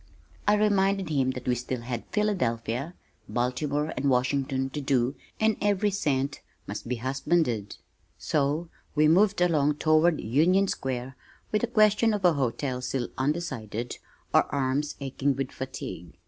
I 0.47 0.55
reminded 0.55 1.09
him 1.09 1.29
that 1.33 1.47
we 1.47 1.53
still 1.53 1.81
had 1.81 2.07
Philadelphia, 2.11 2.95
Baltimore 3.29 3.93
and 3.95 4.09
Washington 4.09 4.71
to 4.71 4.81
"do" 4.81 5.13
and 5.39 5.57
every 5.61 5.91
cent 5.91 6.41
must 6.65 6.87
be 6.87 6.95
husbanded 6.95 7.77
so 8.17 8.67
we 8.95 9.07
moved 9.07 9.41
along 9.41 9.75
toward 9.75 10.19
Union 10.19 10.67
Square 10.67 11.15
with 11.51 11.61
the 11.61 11.67
question 11.67 12.15
of 12.15 12.25
a 12.25 12.33
hotel 12.33 12.81
still 12.81 13.09
undecided, 13.15 13.99
our 14.33 14.45
arms 14.45 14.95
aching 15.01 15.35
with 15.35 15.51
fatigue. 15.51 16.17